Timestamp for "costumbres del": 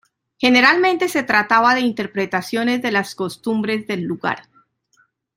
3.13-4.01